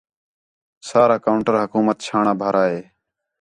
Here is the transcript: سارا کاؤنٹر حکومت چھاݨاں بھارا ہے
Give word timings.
سارا 0.87 1.17
کاؤنٹر 1.25 1.53
حکومت 1.63 1.97
چھاݨاں 2.05 2.35
بھارا 2.41 2.63
ہے 2.71 2.81